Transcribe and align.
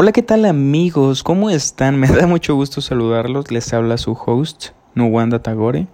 Hola, 0.00 0.12
¿qué 0.12 0.22
tal 0.22 0.44
amigos? 0.44 1.24
¿Cómo 1.24 1.50
están? 1.50 1.96
Me 1.98 2.06
da 2.06 2.28
mucho 2.28 2.54
gusto 2.54 2.80
saludarlos. 2.80 3.50
Les 3.50 3.72
habla 3.74 3.98
su 3.98 4.12
host, 4.12 4.66
Nuwanda 4.94 5.42
Tagore. 5.42 5.88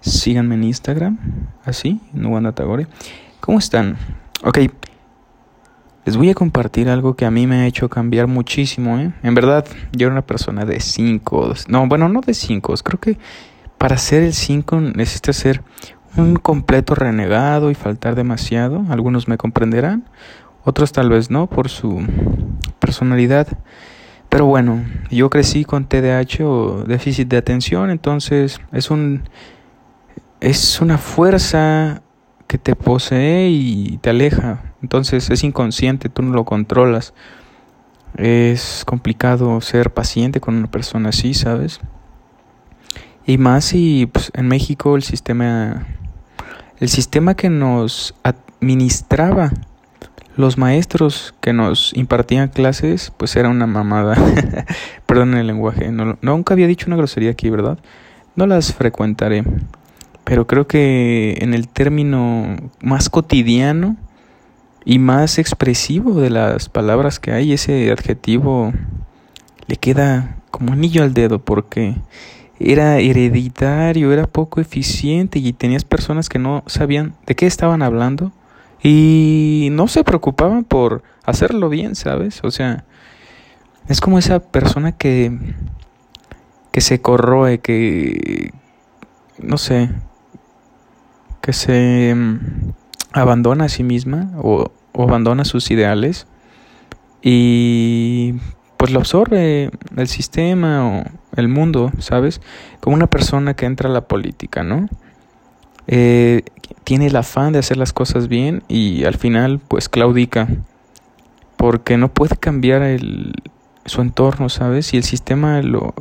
Síganme 0.00 0.56
en 0.56 0.64
Instagram, 0.64 1.20
así, 1.64 2.00
Nuwanda 2.12 2.50
Tagore. 2.50 2.88
¿Cómo 3.38 3.60
están? 3.60 3.96
Ok, 4.42 4.58
les 6.04 6.16
voy 6.16 6.30
a 6.30 6.34
compartir 6.34 6.88
algo 6.88 7.14
que 7.14 7.26
a 7.26 7.30
mí 7.30 7.46
me 7.46 7.60
ha 7.60 7.66
hecho 7.68 7.88
cambiar 7.88 8.26
muchísimo, 8.26 8.98
¿eh? 8.98 9.12
En 9.22 9.36
verdad, 9.36 9.64
yo 9.92 10.08
era 10.08 10.14
una 10.14 10.26
persona 10.26 10.64
de 10.64 10.80
5, 10.80 11.54
no, 11.68 11.86
bueno, 11.86 12.08
no 12.08 12.22
de 12.22 12.34
5, 12.34 12.74
creo 12.82 12.98
que 12.98 13.18
para 13.78 13.98
ser 13.98 14.24
el 14.24 14.34
5 14.34 14.80
necesita 14.80 15.32
ser 15.32 15.62
un 16.16 16.34
completo 16.36 16.96
renegado 16.96 17.70
y 17.70 17.74
faltar 17.74 18.16
demasiado, 18.16 18.84
algunos 18.88 19.28
me 19.28 19.36
comprenderán, 19.36 20.08
otros 20.64 20.92
tal 20.92 21.10
vez 21.10 21.30
no 21.30 21.46
por 21.46 21.68
su 21.68 22.04
personalidad. 22.78 23.46
Pero 24.28 24.46
bueno, 24.46 24.84
yo 25.10 25.30
crecí 25.30 25.64
con 25.64 25.86
TDAH 25.86 26.44
o 26.44 26.84
déficit 26.84 27.28
de 27.28 27.36
atención, 27.36 27.90
entonces 27.90 28.60
es 28.72 28.90
un 28.90 29.22
es 30.40 30.80
una 30.80 30.98
fuerza 30.98 32.02
que 32.46 32.58
te 32.58 32.76
posee 32.76 33.48
y 33.48 33.98
te 33.98 34.10
aleja. 34.10 34.74
Entonces 34.82 35.30
es 35.30 35.44
inconsciente, 35.44 36.08
tú 36.08 36.22
no 36.22 36.34
lo 36.34 36.44
controlas. 36.44 37.14
Es 38.16 38.84
complicado 38.84 39.60
ser 39.60 39.92
paciente 39.92 40.40
con 40.40 40.56
una 40.56 40.70
persona 40.70 41.08
así, 41.08 41.34
¿sabes? 41.34 41.80
Y 43.26 43.38
más 43.38 43.64
si 43.64 44.06
pues, 44.06 44.30
en 44.34 44.48
México 44.48 44.96
el 44.96 45.02
sistema 45.02 45.86
el 46.78 46.88
sistema 46.88 47.34
que 47.34 47.50
nos 47.50 48.14
administraba 48.22 49.50
los 50.36 50.58
maestros 50.58 51.34
que 51.40 51.52
nos 51.52 51.92
impartían 51.94 52.48
clases, 52.48 53.12
pues 53.16 53.36
era 53.36 53.48
una 53.48 53.66
mamada. 53.66 54.16
Perdón 55.06 55.34
el 55.34 55.46
lenguaje. 55.46 55.92
No, 55.92 56.18
nunca 56.20 56.54
había 56.54 56.66
dicho 56.66 56.86
una 56.86 56.96
grosería 56.96 57.30
aquí, 57.30 57.50
¿verdad? 57.50 57.78
No 58.36 58.46
las 58.46 58.72
frecuentaré. 58.72 59.44
Pero 60.24 60.46
creo 60.46 60.66
que 60.66 61.36
en 61.40 61.54
el 61.54 61.68
término 61.68 62.56
más 62.80 63.08
cotidiano 63.10 63.96
y 64.84 64.98
más 64.98 65.38
expresivo 65.38 66.20
de 66.20 66.30
las 66.30 66.68
palabras 66.68 67.20
que 67.20 67.32
hay, 67.32 67.52
ese 67.52 67.90
adjetivo 67.92 68.72
le 69.66 69.76
queda 69.76 70.36
como 70.50 70.72
anillo 70.72 71.02
al 71.02 71.14
dedo 71.14 71.38
porque 71.38 71.96
era 72.58 72.98
hereditario, 72.98 74.12
era 74.12 74.26
poco 74.26 74.60
eficiente 74.60 75.38
y 75.38 75.52
tenías 75.52 75.84
personas 75.84 76.28
que 76.28 76.38
no 76.38 76.62
sabían 76.66 77.14
de 77.26 77.34
qué 77.34 77.46
estaban 77.46 77.82
hablando 77.82 78.32
y 78.84 79.70
no 79.72 79.88
se 79.88 80.04
preocupaban 80.04 80.62
por 80.62 81.02
hacerlo 81.24 81.70
bien, 81.70 81.96
¿sabes? 81.96 82.40
O 82.44 82.52
sea, 82.52 82.84
es 83.88 84.00
como 84.00 84.18
esa 84.18 84.38
persona 84.38 84.92
que 84.92 85.36
que 86.74 86.80
se 86.80 87.00
corroe, 87.00 87.60
que 87.60 88.52
no 89.38 89.58
sé, 89.58 89.90
que 91.40 91.52
se 91.52 92.12
mm, 92.16 92.72
abandona 93.12 93.66
a 93.66 93.68
sí 93.68 93.84
misma 93.84 94.32
o, 94.38 94.72
o 94.92 95.02
abandona 95.04 95.44
sus 95.44 95.70
ideales 95.70 96.26
y 97.22 98.34
pues 98.76 98.90
lo 98.90 98.98
absorbe 98.98 99.70
el 99.96 100.08
sistema 100.08 100.84
o 100.84 101.04
el 101.36 101.46
mundo, 101.46 101.92
¿sabes? 102.00 102.40
Como 102.80 102.96
una 102.96 103.06
persona 103.06 103.54
que 103.54 103.66
entra 103.66 103.88
a 103.88 103.92
la 103.92 104.08
política, 104.08 104.64
¿no? 104.64 104.88
Eh, 105.86 106.42
tiene 106.84 107.06
el 107.06 107.16
afán 107.16 107.52
de 107.52 107.58
hacer 107.58 107.76
las 107.76 107.92
cosas 107.92 108.28
bien 108.28 108.62
y 108.68 109.04
al 109.04 109.16
final 109.16 109.60
pues 109.66 109.88
claudica 109.88 110.48
porque 111.56 111.96
no 111.96 112.08
puede 112.08 112.36
cambiar 112.36 112.82
el, 112.82 113.34
su 113.86 114.00
entorno, 114.00 114.48
¿sabes? 114.48 114.92
Y 114.94 114.96
el 114.96 115.04
sistema 115.04 115.62
lo, 115.62 115.94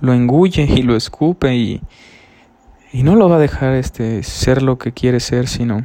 lo 0.00 0.12
engulle 0.12 0.64
y 0.64 0.82
lo 0.82 0.96
escupe 0.96 1.54
y, 1.54 1.80
y 2.92 3.02
no 3.02 3.16
lo 3.16 3.28
va 3.28 3.36
a 3.36 3.40
dejar 3.40 3.74
este 3.74 4.22
ser 4.22 4.62
lo 4.62 4.78
que 4.78 4.92
quiere 4.92 5.20
ser, 5.20 5.48
sino 5.48 5.82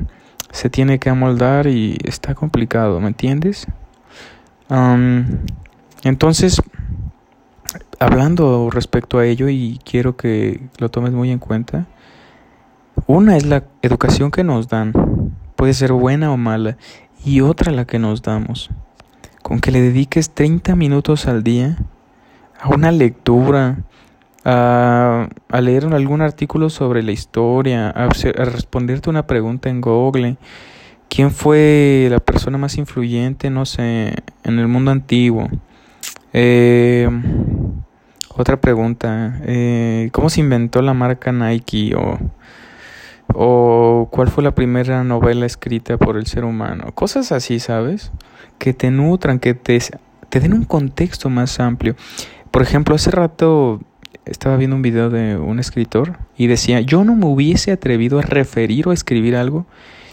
se 0.51 0.69
tiene 0.69 0.99
que 0.99 1.09
amoldar 1.09 1.67
y 1.67 1.97
está 2.03 2.35
complicado, 2.35 2.99
¿me 2.99 3.07
entiendes? 3.07 3.67
entonces, 6.03 6.59
hablando 7.99 8.69
respecto 8.71 9.19
a 9.19 9.25
ello 9.25 9.47
y 9.49 9.79
quiero 9.85 10.17
que 10.17 10.61
lo 10.79 10.89
tomes 10.89 11.11
muy 11.11 11.29
en 11.29 11.37
cuenta, 11.37 11.85
una 13.07 13.37
es 13.37 13.45
la 13.45 13.63
educación 13.81 14.31
que 14.31 14.43
nos 14.43 14.67
dan, 14.67 14.93
puede 15.55 15.73
ser 15.73 15.93
buena 15.93 16.31
o 16.31 16.37
mala, 16.37 16.77
y 17.25 17.41
otra 17.41 17.71
la 17.71 17.85
que 17.85 17.99
nos 17.99 18.21
damos. 18.21 18.69
Con 19.41 19.59
que 19.59 19.71
le 19.71 19.81
dediques 19.81 20.29
30 20.29 20.75
minutos 20.75 21.27
al 21.27 21.43
día 21.43 21.77
a 22.59 22.69
una 22.69 22.91
lectura, 22.91 23.77
a, 24.45 25.27
leer 25.61 25.85
algún 25.93 26.21
artículo 26.21 26.69
sobre 26.69 27.03
la 27.03 27.11
historia, 27.11 27.89
a, 27.89 28.09
responderte 28.09 29.09
una 29.09 29.27
pregunta 29.27 29.69
en 29.69 29.81
Google. 29.81 30.37
¿Quién 31.09 31.31
fue 31.31 32.07
la 32.09 32.19
persona 32.19 32.57
más 32.57 32.77
influyente, 32.77 33.49
no 33.49 33.65
sé, 33.65 34.15
en 34.43 34.59
el 34.59 34.67
mundo 34.67 34.91
antiguo? 34.91 35.47
Eh, 36.31 37.07
otra 38.35 38.59
pregunta, 38.59 39.39
eh, 39.45 40.09
¿cómo 40.11 40.29
se 40.29 40.39
inventó 40.39 40.81
la 40.81 40.93
marca 40.93 41.31
Nike? 41.31 41.93
O 41.95 42.17
o 43.35 44.07
cuál 44.11 44.29
fue 44.29 44.43
la 44.43 44.55
primera 44.55 45.03
novela 45.03 45.45
escrita 45.45 45.97
por 45.97 46.17
el 46.17 46.27
ser 46.27 46.45
humano. 46.45 46.91
Cosas 46.93 47.31
así, 47.31 47.59
¿sabes? 47.59 48.11
Que 48.57 48.73
te 48.73 48.91
nutran, 48.91 49.39
que 49.39 49.53
te, 49.53 49.79
te 50.29 50.39
den 50.39 50.53
un 50.53 50.65
contexto 50.65 51.29
más 51.29 51.59
amplio. 51.59 51.95
Por 52.51 52.61
ejemplo, 52.61 52.95
hace 52.95 53.11
rato 53.11 53.81
estaba 54.25 54.57
viendo 54.57 54.75
un 54.75 54.81
video 54.81 55.09
de 55.09 55.37
un 55.37 55.59
escritor 55.59 56.17
y 56.37 56.47
decía, 56.47 56.81
yo 56.81 57.03
no 57.03 57.15
me 57.15 57.25
hubiese 57.25 57.71
atrevido 57.71 58.19
a 58.19 58.21
referir 58.21 58.87
o 58.87 58.91
a 58.91 58.93
escribir 58.93 59.35
algo 59.35 59.65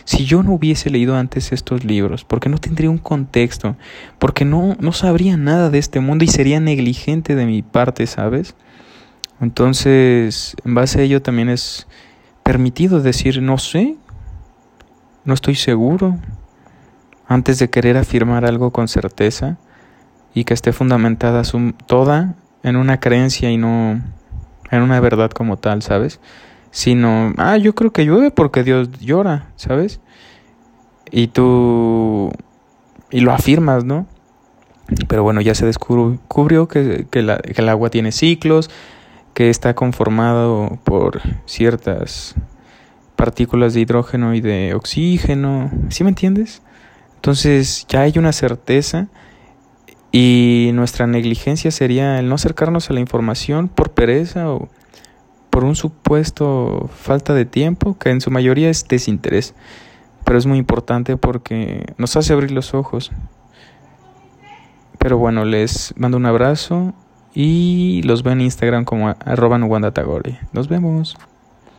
si 0.05 0.25
yo 0.25 0.43
no 0.43 0.55
hubiese 0.55 0.91
leído 0.91 1.17
antes 1.17 1.53
estos 1.53 1.85
libros, 1.85 2.25
porque 2.25 2.49
no 2.49 2.59
tendría 2.59 2.91
un 2.91 2.99
contexto, 2.99 3.77
porque 4.19 4.45
no, 4.45 4.77
no 4.81 4.93
sabría 4.93 5.37
nada 5.37 5.71
de 5.71 5.79
este 5.79 6.01
mundo 6.01 6.25
y 6.25 6.29
sería 6.29 6.59
negligente 6.59 7.37
de 7.37 7.47
mi 7.47 7.63
parte, 7.63 8.07
¿sabes? 8.09 8.57
Entonces, 9.41 10.57
en 10.65 10.75
base 10.75 11.01
a 11.01 11.03
ello 11.03 11.23
también 11.23 11.49
es 11.49 11.87
permitido 12.51 13.01
decir 13.01 13.41
no 13.41 13.59
sé, 13.59 13.95
no 15.25 15.35
estoy 15.35 15.55
seguro, 15.55 16.19
antes 17.29 17.61
de 17.61 17.71
querer 17.71 17.97
afirmar 17.97 18.45
algo 18.45 18.73
con 18.73 18.89
certeza 18.89 19.57
y 20.35 20.43
que 20.43 20.55
esté 20.55 20.73
fundamentada 20.73 21.43
toda 21.87 22.35
en 22.65 22.75
una 22.75 22.99
creencia 22.99 23.53
y 23.53 23.57
no 23.57 24.01
en 24.69 24.83
una 24.83 24.99
verdad 24.99 25.31
como 25.31 25.59
tal, 25.59 25.83
¿sabes? 25.83 26.19
Sino, 26.73 27.35
ah, 27.37 27.57
yo 27.57 27.77
creo 27.77 27.93
que 27.93 28.05
llueve 28.05 28.33
porque 28.33 28.65
Dios 28.65 28.91
llora, 28.99 29.47
¿sabes? 29.55 30.01
Y 31.09 31.29
tú, 31.29 32.33
y 33.13 33.21
lo 33.21 33.33
afirmas, 33.33 33.85
¿no? 33.85 34.09
Pero 35.07 35.23
bueno, 35.23 35.41
ya 35.41 35.55
se 35.55 35.67
descubrió 35.67 36.67
que, 36.67 37.07
que, 37.13 37.23
que 37.55 37.63
el 37.63 37.69
agua 37.69 37.91
tiene 37.91 38.11
ciclos, 38.11 38.71
que 39.41 39.49
está 39.49 39.73
conformado 39.73 40.79
por 40.85 41.23
ciertas 41.47 42.35
partículas 43.17 43.73
de 43.73 43.81
hidrógeno 43.81 44.35
y 44.35 44.43
de 44.43 44.75
oxígeno, 44.75 45.71
¿sí 45.89 46.05
me 46.05 46.11
entiendes? 46.11 46.61
Entonces 47.15 47.87
ya 47.89 48.03
hay 48.03 48.13
una 48.19 48.33
certeza 48.33 49.09
y 50.13 50.73
nuestra 50.75 51.07
negligencia 51.07 51.71
sería 51.71 52.19
el 52.19 52.29
no 52.29 52.35
acercarnos 52.35 52.91
a 52.91 52.93
la 52.93 53.01
información 53.01 53.69
por 53.69 53.93
pereza 53.93 54.51
o 54.51 54.69
por 55.49 55.65
un 55.65 55.75
supuesto 55.75 56.91
falta 56.95 57.33
de 57.33 57.47
tiempo, 57.47 57.97
que 57.97 58.11
en 58.11 58.21
su 58.21 58.31
mayoría 58.31 58.69
es 58.69 58.87
desinterés, 58.89 59.55
pero 60.27 60.39
es 60.39 60.45
muy 60.45 60.59
importante 60.59 61.17
porque 61.17 61.95
nos 61.97 62.15
hace 62.15 62.35
abrir 62.35 62.51
los 62.51 62.75
ojos. 62.75 63.11
Pero 64.99 65.17
bueno, 65.17 65.47
les 65.47 65.95
mando 65.97 66.19
un 66.19 66.27
abrazo 66.27 66.93
y 67.35 68.03
los 68.03 68.23
veo 68.23 68.33
en 68.33 68.41
Instagram 68.41 68.85
como 68.85 69.09
arroba 69.25 69.59
Nos 70.53 70.69
vemos. 70.69 71.17